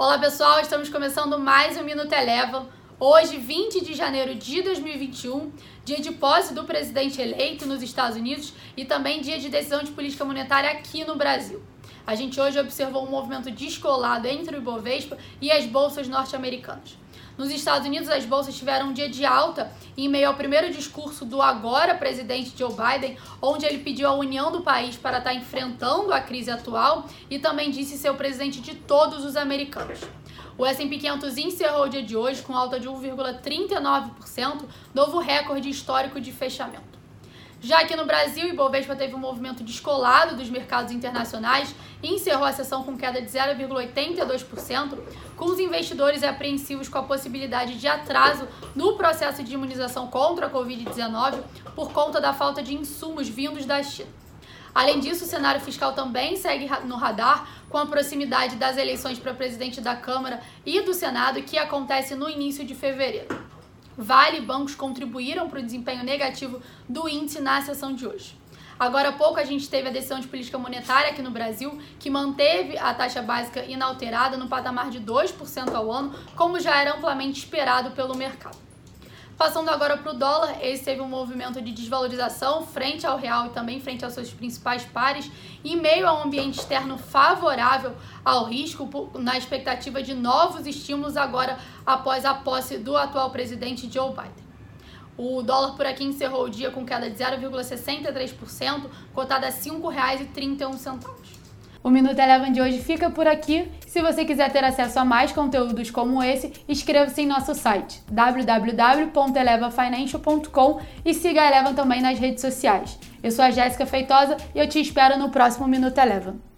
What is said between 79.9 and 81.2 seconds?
para o dólar, esse teve um